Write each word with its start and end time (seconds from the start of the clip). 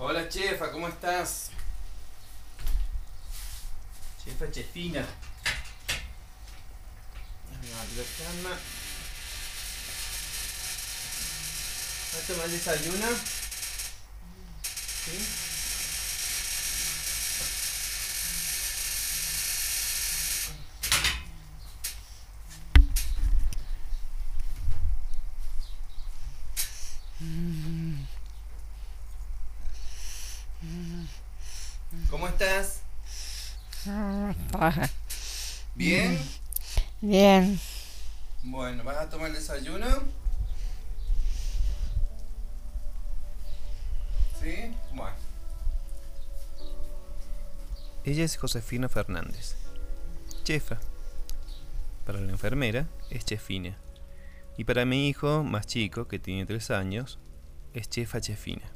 Hola 0.00 0.28
chefa, 0.28 0.70
¿cómo 0.70 0.86
estás? 0.86 1.50
Chefa 4.24 4.48
chefina. 4.52 5.04
Cama. 8.16 8.50
¿Vas 12.12 12.22
a 12.22 12.26
tomar 12.28 12.46
el 12.46 12.52
desayuno? 12.52 13.08
¿Sí? 15.04 15.48
¿Cómo 32.10 32.27
estás? 32.38 32.82
¿Bien? 35.74 36.18
Bien. 37.00 37.58
Bueno, 38.44 38.84
¿vas 38.84 38.98
a 38.98 39.10
tomar 39.10 39.28
el 39.30 39.34
desayuno? 39.34 39.86
¿Sí? 44.40 44.72
Bueno. 44.94 45.16
Ella 48.04 48.24
es 48.24 48.36
Josefina 48.36 48.88
Fernández, 48.88 49.56
chefa. 50.44 50.78
Para 52.06 52.20
la 52.20 52.30
enfermera 52.30 52.86
es 53.10 53.24
chefina. 53.24 53.76
Y 54.56 54.64
para 54.64 54.84
mi 54.84 55.08
hijo, 55.08 55.42
más 55.42 55.66
chico, 55.66 56.06
que 56.06 56.20
tiene 56.20 56.46
tres 56.46 56.70
años, 56.70 57.18
es 57.74 57.88
chefa 57.90 58.20
chefina. 58.20 58.70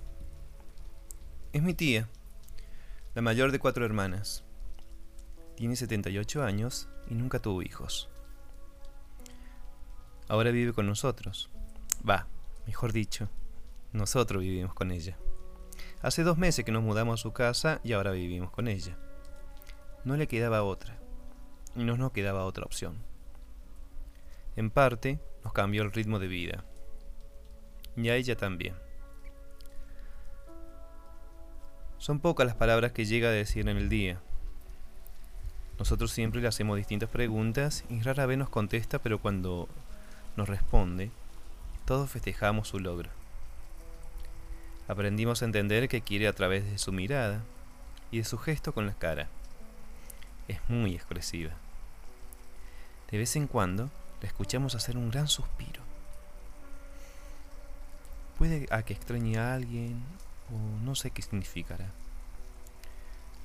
Es 1.53 1.63
mi 1.63 1.75
tía, 1.75 2.09
la 3.15 3.21
mayor 3.21 3.53
de 3.53 3.59
cuatro 3.59 3.85
hermanas. 3.85 4.45
Tiene 5.55 5.77
78 5.77 6.43
años 6.43 6.89
y 7.09 7.15
nunca 7.15 7.41
tuvo 7.41 7.63
hijos. 7.63 8.09
Ahora 10.29 10.51
vive 10.51 10.73
con 10.73 10.87
nosotros. 10.87 11.51
Va, 12.09 12.27
mejor 12.67 12.93
dicho, 12.93 13.29
nosotros 13.93 14.43
vivimos 14.43 14.73
con 14.73 14.91
ella. 14.91 15.19
Hace 16.01 16.23
dos 16.23 16.39
meses 16.39 16.65
que 16.65 16.73
nos 16.73 16.83
mudamos 16.83 17.21
a 17.21 17.23
su 17.23 17.33
casa 17.33 17.81
y 17.85 17.93
ahora 17.93 18.13
vivimos 18.13 18.51
con 18.51 18.67
ella. 18.67 18.97
No 20.05 20.17
le 20.17 20.27
quedaba 20.27 20.63
otra. 20.63 20.99
Y 21.77 21.85
no 21.85 21.99
nos 21.99 22.13
quedaba 22.13 22.47
otra 22.47 22.65
opción. 22.65 22.97
En 24.57 24.71
parte, 24.71 25.21
nos 25.45 25.53
cambió 25.53 25.83
el 25.83 25.93
ritmo 25.93 26.19
de 26.19 26.29
vida. 26.29 26.65
Y 27.95 28.09
a 28.09 28.17
ella 28.17 28.37
también. 28.37 28.75
Son 32.03 32.19
pocas 32.19 32.45
las 32.45 32.57
palabras 32.57 32.91
que 32.91 33.05
llega 33.05 33.29
a 33.29 33.31
decir 33.31 33.69
en 33.69 33.77
el 33.77 33.89
día. 33.89 34.19
Nosotros 35.79 36.11
siempre 36.11 36.41
le 36.41 36.49
hacemos 36.49 36.77
distintas 36.77 37.09
preguntas 37.09 37.85
y 37.89 38.01
rara 38.01 38.27
vez 38.27 38.37
nos 38.37 38.49
contesta, 38.49 38.99
pero 38.99 39.21
cuando 39.21 39.69
nos 40.35 40.49
responde, 40.49 41.13
todos 41.85 42.11
festejamos 42.11 42.67
su 42.67 42.81
logro. 42.81 43.09
Aprendimos 44.89 45.43
a 45.43 45.45
entender 45.45 45.89
que 45.89 46.01
quiere 46.01 46.27
a 46.27 46.33
través 46.33 46.65
de 46.65 46.77
su 46.77 46.91
mirada 46.91 47.45
y 48.11 48.19
de 48.19 48.25
su 48.25 48.37
gesto 48.37 48.75
con 48.75 48.87
la 48.87 48.95
cara. 48.95 49.29
Es 50.49 50.59
muy 50.69 50.97
expresiva. 50.97 51.53
De 53.13 53.19
vez 53.19 53.37
en 53.37 53.47
cuando 53.47 53.91
la 54.21 54.27
escuchamos 54.27 54.75
hacer 54.75 54.97
un 54.97 55.13
gran 55.13 55.29
suspiro. 55.29 55.83
Puede 58.39 58.67
a 58.73 58.83
que 58.83 58.93
extrañe 58.93 59.39
a 59.39 59.55
alguien 59.55 60.03
no 60.59 60.95
sé 60.95 61.11
qué 61.11 61.23
significará. 61.23 61.91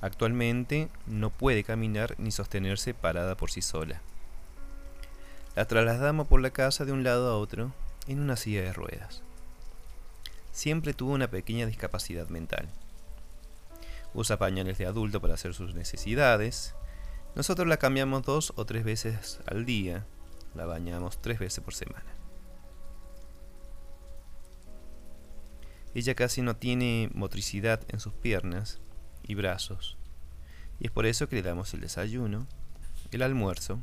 Actualmente 0.00 0.88
no 1.06 1.30
puede 1.30 1.64
caminar 1.64 2.14
ni 2.18 2.30
sostenerse 2.30 2.94
parada 2.94 3.36
por 3.36 3.50
sí 3.50 3.62
sola. 3.62 4.00
La 5.56 5.66
trasladamos 5.66 6.28
por 6.28 6.40
la 6.40 6.50
casa 6.50 6.84
de 6.84 6.92
un 6.92 7.02
lado 7.02 7.30
a 7.30 7.36
otro 7.36 7.72
en 8.06 8.20
una 8.20 8.36
silla 8.36 8.62
de 8.62 8.72
ruedas. 8.72 9.22
Siempre 10.52 10.94
tuvo 10.94 11.12
una 11.12 11.28
pequeña 11.28 11.66
discapacidad 11.66 12.28
mental. 12.28 12.68
Usa 14.14 14.38
pañales 14.38 14.78
de 14.78 14.86
adulto 14.86 15.20
para 15.20 15.34
hacer 15.34 15.54
sus 15.54 15.74
necesidades. 15.74 16.74
Nosotros 17.34 17.66
la 17.66 17.76
cambiamos 17.76 18.22
dos 18.22 18.52
o 18.56 18.64
tres 18.64 18.84
veces 18.84 19.40
al 19.46 19.64
día. 19.66 20.06
La 20.54 20.64
bañamos 20.64 21.20
tres 21.20 21.38
veces 21.38 21.62
por 21.62 21.74
semana. 21.74 22.17
Ella 25.94 26.14
casi 26.14 26.42
no 26.42 26.56
tiene 26.56 27.10
motricidad 27.14 27.82
en 27.88 28.00
sus 28.00 28.12
piernas 28.12 28.80
y 29.22 29.34
brazos, 29.34 29.96
y 30.78 30.86
es 30.86 30.92
por 30.92 31.06
eso 31.06 31.28
que 31.28 31.36
le 31.36 31.42
damos 31.42 31.74
el 31.74 31.80
desayuno, 31.80 32.46
el 33.10 33.22
almuerzo, 33.22 33.80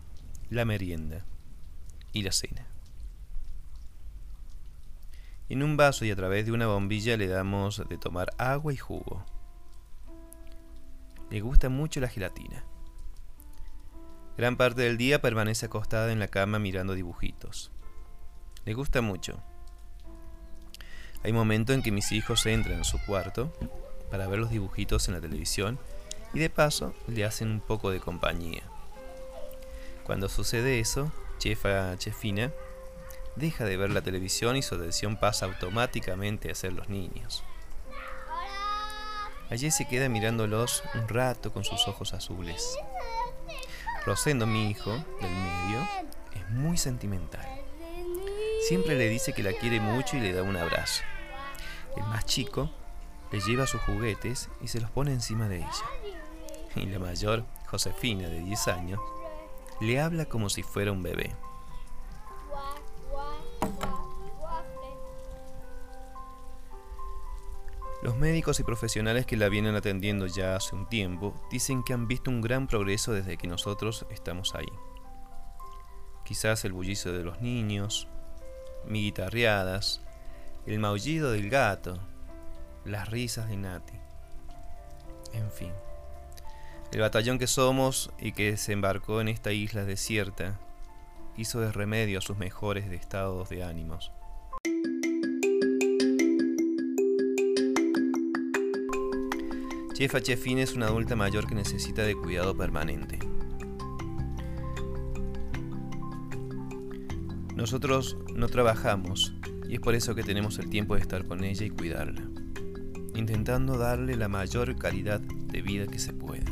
la 0.50 0.66
merienda 0.66 1.26
y 2.14 2.22
la 2.22 2.32
cena. 2.32 2.68
En 5.50 5.62
un 5.62 5.78
vaso 5.78 6.06
y 6.06 6.12
a 6.12 6.16
través 6.16 6.46
de 6.46 6.52
una 6.52 6.68
bombilla 6.68 7.18
le 7.18 7.28
damos 7.28 7.84
de 7.88 7.98
tomar 7.98 8.32
agua 8.38 8.74
y 8.74 8.78
jugo. 8.78 9.24
Le 11.30 11.42
gusta 11.42 11.70
mucho 11.70 12.00
la 12.00 12.08
gelatina. 12.08 12.64
Gran 14.38 14.58
parte 14.58 14.82
del 14.82 14.98
día 14.98 15.22
permanece 15.22 15.68
acostada 15.68 16.12
en 16.12 16.20
la 16.20 16.28
cama 16.28 16.60
mirando 16.60 16.94
dibujitos. 16.94 17.72
Le 18.66 18.74
gusta 18.74 19.02
mucho. 19.02 19.42
Hay 21.26 21.34
momentos 21.34 21.76
en 21.76 21.82
que 21.82 21.92
mis 21.92 22.12
hijos 22.12 22.46
entran 22.46 22.78
en 22.78 22.84
su 22.84 23.04
cuarto 23.04 23.52
para 24.12 24.28
ver 24.28 24.38
los 24.38 24.52
dibujitos 24.52 25.08
en 25.08 25.16
la 25.16 25.22
televisión 25.22 25.80
y 26.36 26.40
de 26.40 26.52
paso 26.52 26.94
le 27.08 27.26
hacen 27.26 27.50
un 27.50 27.62
poco 27.62 27.90
de 27.90 28.00
compañía. 28.00 28.62
Cuando 30.04 30.30
sucede 30.30 30.80
eso, 30.80 31.12
Chefa 31.40 31.98
Chefina 31.98 32.52
deja 33.36 33.66
de 33.66 33.76
ver 33.76 33.90
la 33.90 34.04
televisión 34.04 34.56
y 34.56 34.62
su 34.62 34.76
atención 34.76 35.18
pasa 35.18 35.48
automáticamente 35.48 36.52
a 36.52 36.54
ser 36.54 36.74
los 36.74 36.90
niños. 36.90 37.44
Allí 39.50 39.72
se 39.72 39.88
queda 39.88 40.10
mirándolos 40.10 40.84
un 40.94 41.08
rato 41.08 41.52
con 41.52 41.64
sus 41.64 41.88
ojos 41.88 42.14
azules. 42.14 42.78
Rosendo, 44.06 44.46
mi 44.46 44.70
hijo, 44.70 44.92
del 44.92 45.32
medio, 45.32 45.90
es 46.36 46.48
muy 46.52 46.78
sentimental. 46.78 47.48
Siempre 48.68 48.96
le 48.96 49.10
dice 49.10 49.34
que 49.34 49.42
la 49.42 49.54
quiere 49.54 49.80
mucho 49.80 50.18
y 50.18 50.20
le 50.20 50.32
da 50.32 50.44
un 50.44 50.56
abrazo. 50.56 51.02
El 51.96 52.04
más 52.04 52.26
chico 52.26 52.70
le 53.32 53.40
lleva 53.40 53.68
sus 53.68 53.82
juguetes 53.82 54.50
y 54.62 54.68
se 54.68 54.80
los 54.80 54.90
pone 54.92 55.12
encima 55.12 55.48
de 55.48 55.58
ella. 55.58 55.86
Y 56.76 56.86
la 56.88 57.00
mayor, 57.00 57.46
Josefina, 57.68 58.28
de 58.28 58.42
10 58.42 58.68
años, 58.68 59.00
le 59.80 60.00
habla 60.00 60.26
como 60.26 60.50
si 60.50 60.64
fuera 60.64 60.92
un 60.92 61.04
bebé. 61.04 61.36
Los 68.06 68.18
médicos 68.18 68.60
y 68.60 68.64
profesionales 68.64 69.26
que 69.26 69.36
la 69.36 69.50
vienen 69.50 69.76
atendiendo 69.76 70.28
ya 70.28 70.56
hace 70.56 70.76
un 70.76 70.88
tiempo 70.88 71.34
dicen 71.50 71.82
que 71.82 71.94
han 71.94 72.08
visto 72.08 72.30
un 72.30 72.40
gran 72.40 72.68
progreso 72.68 73.14
desde 73.14 73.36
que 73.36 73.48
nosotros 73.48 74.06
estamos 74.12 74.54
ahí. 74.54 74.72
Quizás 76.24 76.66
el 76.66 76.74
bullicio 76.74 77.14
de 77.14 77.24
los 77.24 77.42
niños, 77.42 78.08
mi 78.86 79.02
guitarreadas, 79.02 80.05
el 80.66 80.80
maullido 80.80 81.32
del 81.32 81.50
gato, 81.50 82.00
las 82.86 83.10
risas 83.10 83.50
de 83.50 83.58
Nati. 83.58 83.94
En 85.34 85.52
fin, 85.52 85.72
el 86.92 87.02
batallón 87.02 87.38
que 87.38 87.48
somos 87.48 88.12
y 88.20 88.32
que 88.32 88.52
desembarcó 88.52 89.22
en 89.22 89.28
esta 89.28 89.52
isla 89.52 89.86
desierta 89.86 90.60
hizo 91.38 91.60
de 91.60 91.72
remedio 91.72 92.20
a 92.20 92.22
sus 92.22 92.38
mejores 92.38 92.90
estados 92.92 93.50
de 93.50 93.64
ánimos. 93.64 94.12
Chefa 99.94 100.22
Chefine 100.22 100.62
es 100.62 100.74
una 100.74 100.88
adulta 100.88 101.16
mayor 101.16 101.48
que 101.48 101.56
necesita 101.56 102.04
de 102.04 102.16
cuidado 102.16 102.58
permanente. 102.58 103.20
Nosotros 107.56 108.18
no 108.34 108.50
trabajamos 108.50 109.34
es 109.76 109.82
por 109.82 109.94
eso 109.94 110.16
que 110.16 110.24
tenemos 110.24 110.58
el 110.60 110.70
tiempo 110.70 110.96
de 110.96 111.02
estar 111.02 111.26
con 111.26 111.44
ella 111.44 111.66
y 111.66 111.70
cuidarla, 111.70 112.24
intentando 113.14 113.78
darle 113.78 114.16
la 114.16 114.30
mayor 114.30 114.78
calidad 114.78 115.20
de 115.20 115.62
vida 115.62 115.86
que 115.88 116.00
se 116.00 116.14
pueda. 116.14 116.52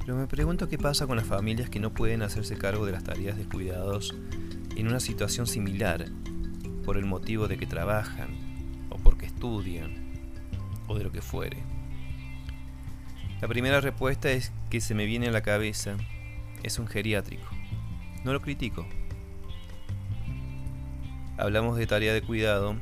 Pero 0.00 0.16
me 0.16 0.26
pregunto 0.26 0.68
qué 0.68 0.78
pasa 0.78 1.06
con 1.06 1.16
las 1.16 1.26
familias 1.26 1.68
que 1.68 1.78
no 1.78 1.92
pueden 1.92 2.22
hacerse 2.22 2.56
cargo 2.56 2.86
de 2.86 2.92
las 2.92 3.04
tareas 3.04 3.36
de 3.36 3.44
cuidados 3.44 4.14
en 4.76 4.86
una 4.86 4.98
situación 4.98 5.46
similar 5.46 6.06
por 6.84 6.96
el 6.96 7.04
motivo 7.04 7.48
de 7.48 7.58
que 7.58 7.66
trabajan 7.66 8.28
o 8.88 8.96
porque 8.96 9.26
estudian 9.26 9.92
o 10.86 10.96
de 10.96 11.04
lo 11.04 11.12
que 11.12 11.20
fuere. 11.20 11.58
La 13.42 13.48
primera 13.48 13.82
respuesta 13.82 14.30
es 14.30 14.52
que 14.70 14.80
se 14.80 14.94
me 14.94 15.04
viene 15.04 15.28
a 15.28 15.32
la 15.32 15.42
cabeza 15.42 15.96
es 16.62 16.78
un 16.78 16.86
geriátrico. 16.86 17.44
No 18.24 18.32
lo 18.32 18.40
critico. 18.40 18.86
Hablamos 21.38 21.76
de 21.76 21.86
tarea 21.86 22.14
de 22.14 22.22
cuidado 22.22 22.76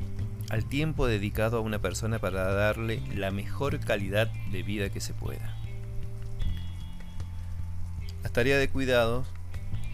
al 0.49 0.65
tiempo 0.65 1.07
dedicado 1.07 1.57
a 1.57 1.61
una 1.61 1.81
persona 1.81 2.21
para 2.21 2.53
darle 2.53 3.03
la 3.15 3.31
mejor 3.31 3.81
calidad 3.81 4.31
de 4.53 4.63
vida 4.63 4.91
que 4.91 5.01
se 5.01 5.13
pueda. 5.13 5.57
Las 8.23 8.33
tareas 8.33 8.61
de 8.61 8.69
cuidado 8.69 9.25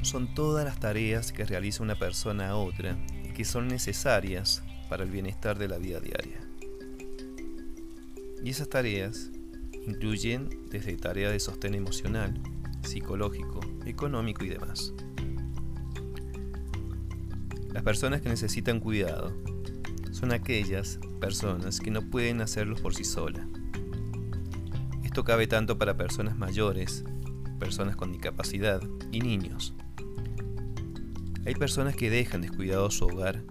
son 0.03 0.35
todas 0.35 0.65
las 0.65 0.79
tareas 0.79 1.33
que 1.33 1.45
realiza 1.45 1.83
una 1.83 1.95
persona 1.95 2.51
a 2.51 2.57
otra 2.57 2.97
y 3.25 3.33
que 3.33 3.45
son 3.45 3.69
necesarias 3.69 4.63
para 4.89 5.05
el 5.05 5.11
bienestar 5.11 5.59
de 5.59 5.69
la 5.69 5.79
vida 5.79 6.01
diaria. 6.01 6.41
Y 8.45 8.51
esas 8.51 8.69
tareas 8.69 9.31
incluyen 9.87 10.69
desde 10.71 10.97
tareas 10.97 11.33
de 11.33 11.41
sostén 11.41 11.75
emocional, 11.75 12.35
psicológico, 12.83 13.61
económico 13.87 14.45
y 14.45 14.49
demás. 14.49 14.93
Las 17.73 17.83
personas 17.85 18.21
que 18.21 18.29
necesitan 18.29 18.81
cuidado 18.81 19.33
son 20.11 20.33
aquellas 20.33 20.99
personas 21.21 21.81
que 21.81 21.91
no 21.91 22.03
pueden 22.03 22.41
hacerlo 22.41 22.77
por 22.77 22.95
sí 22.95 23.05
solas. 23.05 23.47
Esto 25.05 25.25
cabe 25.25 25.47
tanto 25.47 25.79
para 25.79 25.97
personas 25.97 26.37
mayores, 26.37 27.05
personas 27.59 27.97
con 27.97 28.13
discapacidad 28.13 28.81
y 29.13 29.21
niños. 29.21 29.75
Hay 31.47 31.55
personas 31.55 31.97
que 31.97 32.11
dejan 32.11 32.43
descuidado 32.43 32.91
su 32.91 33.07
hogar 33.07 33.43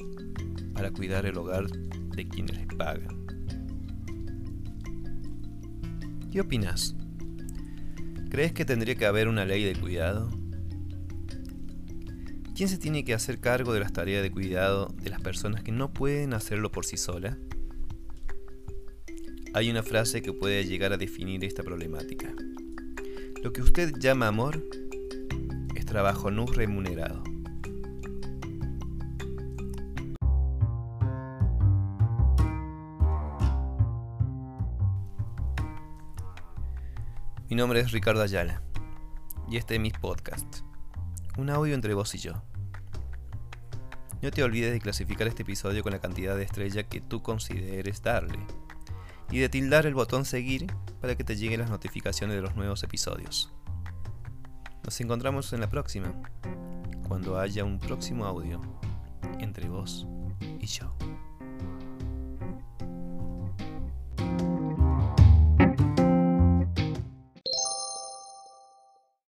para 0.73 0.91
cuidar 0.91 1.25
el 1.25 1.37
hogar 1.37 1.69
de 1.69 2.27
quienes 2.27 2.57
les 2.57 2.67
pagan. 2.67 3.25
¿Qué 6.31 6.41
opinas? 6.41 6.95
¿Crees 8.29 8.53
que 8.53 8.63
tendría 8.63 8.95
que 8.95 9.05
haber 9.05 9.27
una 9.27 9.45
ley 9.45 9.63
de 9.63 9.75
cuidado? 9.79 10.29
¿Quién 12.59 12.67
se 12.67 12.77
tiene 12.77 13.05
que 13.05 13.13
hacer 13.13 13.39
cargo 13.39 13.71
de 13.71 13.79
las 13.79 13.93
tareas 13.93 14.21
de 14.21 14.31
cuidado 14.31 14.93
de 15.01 15.09
las 15.09 15.21
personas 15.21 15.63
que 15.63 15.71
no 15.71 15.93
pueden 15.93 16.33
hacerlo 16.33 16.73
por 16.73 16.85
sí 16.85 16.97
solas? 16.97 17.37
Hay 19.53 19.71
una 19.71 19.81
frase 19.81 20.21
que 20.21 20.33
puede 20.33 20.65
llegar 20.65 20.91
a 20.91 20.97
definir 20.97 21.45
esta 21.45 21.63
problemática. 21.63 22.33
Lo 23.41 23.53
que 23.53 23.61
usted 23.61 23.93
llama 23.97 24.27
amor 24.27 24.61
es 25.73 25.85
trabajo 25.85 26.31
no 26.31 26.47
remunerado. 26.47 27.23
Mi 37.49 37.55
nombre 37.55 37.79
es 37.79 37.93
Ricardo 37.93 38.21
Ayala 38.21 38.61
y 39.49 39.55
este 39.55 39.75
es 39.75 39.79
mi 39.79 39.91
podcast, 39.91 40.68
un 41.39 41.49
audio 41.49 41.73
entre 41.73 41.93
vos 41.93 42.13
y 42.15 42.17
yo. 42.17 42.33
No 44.21 44.31
te 44.31 44.43
olvides 44.43 44.73
de 44.73 44.81
clasificar 44.81 45.27
este 45.27 45.43
episodio 45.43 45.81
con 45.81 45.93
la 45.93 45.99
cantidad 45.99 46.35
de 46.35 46.43
estrella 46.43 46.83
que 46.83 46.99
tú 46.99 47.23
consideres 47.23 48.01
darle 48.01 48.39
y 49.31 49.39
de 49.39 49.47
tildar 49.47 49.85
el 49.85 49.93
botón 49.93 50.25
seguir 50.25 50.67
para 50.99 51.15
que 51.15 51.23
te 51.23 51.37
lleguen 51.37 51.61
las 51.61 51.69
notificaciones 51.69 52.35
de 52.35 52.41
los 52.41 52.55
nuevos 52.55 52.83
episodios. 52.83 53.53
Nos 54.83 54.99
encontramos 54.99 55.53
en 55.53 55.61
la 55.61 55.69
próxima, 55.69 56.13
cuando 57.07 57.39
haya 57.39 57.63
un 57.63 57.79
próximo 57.79 58.25
audio 58.25 58.61
entre 59.39 59.69
vos 59.69 60.05
y 60.59 60.65
yo. 60.65 60.93